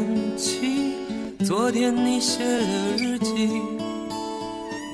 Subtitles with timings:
[0.00, 0.94] 想起
[1.44, 3.50] 昨天你写的日记？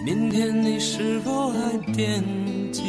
[0.05, 2.25] 明天你是否还惦
[2.73, 2.82] 记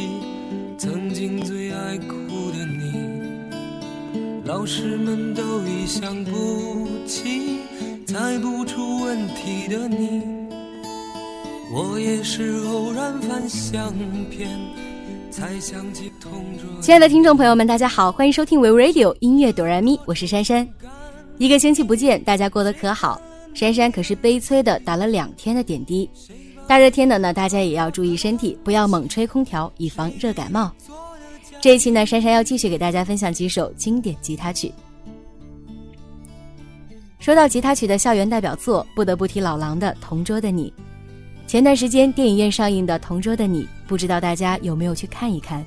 [0.79, 2.15] 曾经最爱哭
[2.49, 4.41] 的你？
[4.45, 7.59] 老师们都已想不起
[8.07, 10.23] 猜不出问题的你，
[11.71, 13.93] 我也是偶然翻相
[14.31, 14.49] 片
[15.29, 16.81] 才想起同桌。
[16.81, 20.67] 亲爱的听众朋友们，大家好，欢迎收听 We Radio 音乐哆来咪，我是珊珊。
[21.37, 23.21] 一个星期不见，大家过得可好？
[23.53, 26.09] 珊珊可是悲催的打了两天的点滴。
[26.67, 30.71] 大热天的呢，大家也要注意身体，不要猛吹空调，以防热感冒。
[31.61, 34.71] 这一期呢，珊珊要继续给大家分享几首经典吉他曲。
[37.19, 40.71] 说到吉他曲的校园代表作，不得不提老狼的《同桌的你》。
[41.47, 45.65] 前段时间电影院上映的《同桌的你》，不知道大家有没有去看一看？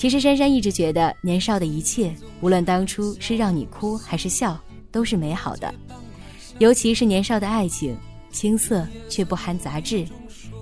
[0.00, 4.58] 其实珊珊一直觉得，年少的一切，无论当初是让你哭还是笑，
[4.90, 5.74] 都是美好的。
[6.58, 7.94] 尤其是年少的爱情。
[8.30, 10.06] 青涩却不含杂质，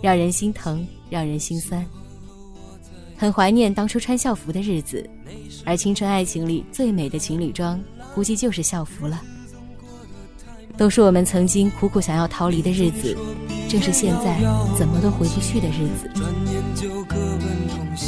[0.03, 1.86] 让人心疼，让人心酸。
[3.16, 5.09] 很怀念当初穿校服的日子，
[5.64, 7.81] 而青春爱情里最美的情侣装，
[8.14, 9.22] 估计就是校服了。
[10.78, 13.16] 都是我们曾经苦苦想要逃离的日子，
[13.69, 14.41] 正是现在
[14.77, 16.11] 怎么都回不去的日子。
[16.14, 18.08] 转眼就各奔东西。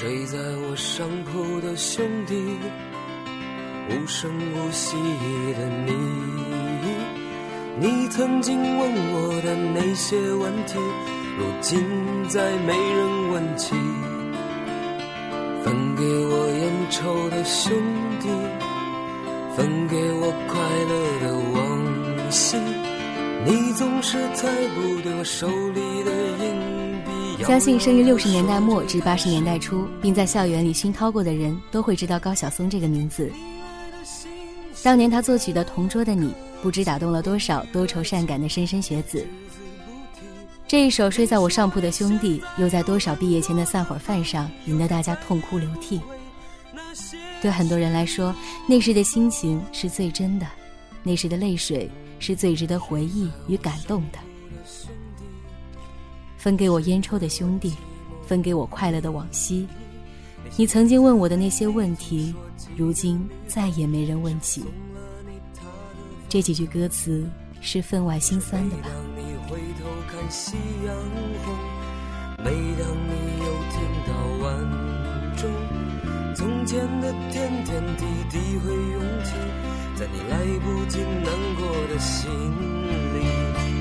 [0.00, 2.34] 睡在我上铺的兄弟，
[3.90, 5.92] 无声无息的你，
[7.78, 10.78] 你曾经问我的那些问题，
[11.38, 11.84] 如今
[12.30, 13.74] 再没人问起。
[15.62, 17.70] 分给我烟抽的兄
[18.20, 18.28] 弟，
[19.54, 20.56] 分给我快
[20.88, 22.56] 乐的往昔，
[23.46, 27.02] 你总是猜不对我手里的硬
[27.38, 27.44] 币。
[27.44, 33.30] 相信生于六十年代末至八十年代初，并在校园里熏陶过的人，都会知道高晓松这个名字。
[34.82, 36.28] 当年他作曲的《同桌的你》，
[36.62, 39.26] 不知打动了多少多愁善感的莘莘学子。
[40.68, 46.00] 这一首睡在我上铺的兄弟，又在多少毕业前的散伙饭上，引得大家痛哭流涕。
[47.42, 48.34] 对很多人来说，
[48.68, 50.46] 那时的心情是最真的，
[51.02, 51.90] 那时的泪水
[52.20, 54.18] 是最值得回忆与感动的。
[56.36, 57.74] 分给我烟抽的兄弟，
[58.24, 59.66] 分给我快乐的往昔。
[60.56, 62.34] 你曾经问我的那些问题，
[62.76, 64.64] 如今再也没人问起。
[66.28, 67.28] 这几句歌词
[67.60, 68.88] 是分外心酸的吧？
[72.42, 73.29] 每当你
[76.70, 79.32] 天的点点滴滴会涌起，
[79.96, 81.26] 在你来不及难
[81.56, 83.79] 过的心里。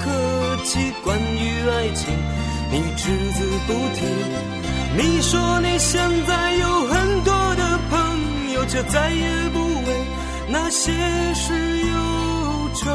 [0.00, 0.10] 客
[0.64, 2.14] 气，关于爱情，
[2.70, 3.02] 你只
[3.32, 4.04] 字不提。
[4.96, 9.88] 你说你现在有很多的朋友，却再也不为
[10.48, 10.92] 那些
[11.34, 12.90] 事忧愁。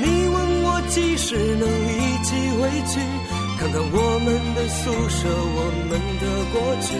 [0.00, 3.00] 你问我几时能一起回去，
[3.58, 6.94] 看看我们的宿舍，我们的过去。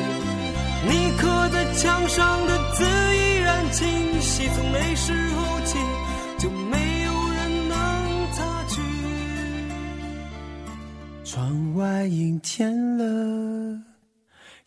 [0.84, 5.78] 你刻在墙上的字依然清晰，从那时候起。
[11.34, 13.82] 窗外阴天了，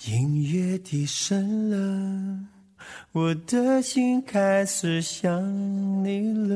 [0.07, 2.39] 音乐低声了，
[3.11, 5.43] 我的心开始想
[6.03, 6.55] 你了。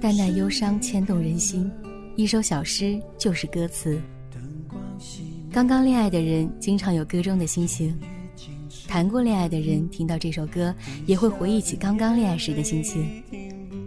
[0.00, 1.70] 淡淡忧伤牵动人心，
[2.16, 4.00] 一首小诗就是歌词。
[5.52, 7.94] 刚刚恋爱的人经常有歌中的心情，
[8.88, 10.74] 谈过恋爱的人听到这首歌
[11.04, 13.22] 也会回忆起刚刚恋爱时的心情，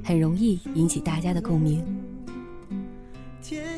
[0.03, 1.83] 很容易引起大家的共鸣。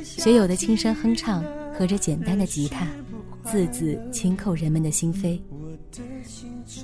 [0.04, 1.42] 学友的轻声哼唱
[1.74, 2.86] 和着简单的吉他，
[3.46, 5.40] 字字轻扣人们的心扉，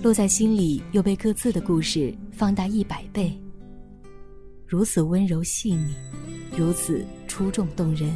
[0.01, 3.37] 落在心里又被各自的故事放大一百倍。
[4.71, 5.93] 如此温柔细腻，
[6.57, 8.09] 如此出众动人。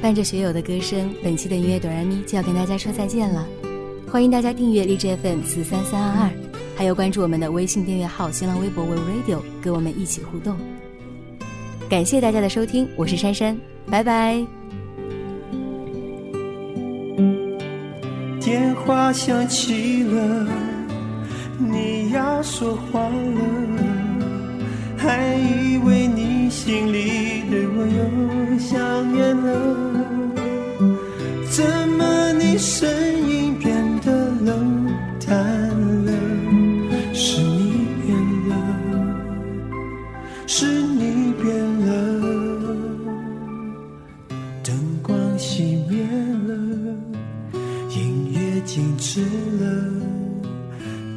[0.00, 3.44] 伴着学友的歌声，本期的音乐哆来咪就要跟大家说再见了。
[4.08, 6.30] 欢迎大家订阅荔枝 FM 四三三二二，
[6.76, 10.56] 还有关注我们的微信订阅号、新浪微博为 Radio，跟我们一起互动。
[11.88, 13.58] 感谢大家的收听，我是珊珊，
[13.90, 14.46] 拜拜。
[18.40, 20.48] 电话响起了，
[21.60, 23.40] 你要说话了，
[24.96, 29.48] 还以为你心里对我又想念了，
[31.50, 32.88] 怎么你声
[33.28, 34.86] 音变得冷
[35.26, 35.36] 淡
[36.04, 36.12] 了？
[37.12, 38.16] 是你变
[38.48, 38.52] 了，
[40.46, 41.54] 是你变
[41.86, 41.88] 了，
[44.64, 46.02] 灯光熄灭
[46.46, 46.48] 了。
[47.90, 49.20] 音乐静止
[49.60, 49.64] 了，